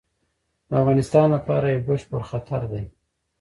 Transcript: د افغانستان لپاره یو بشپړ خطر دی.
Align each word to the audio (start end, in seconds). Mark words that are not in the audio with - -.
د 0.67 0.69
افغانستان 0.81 1.27
لپاره 1.35 1.65
یو 1.67 1.83
بشپړ 1.87 2.21
خطر 2.31 2.61
دی. 2.71 2.83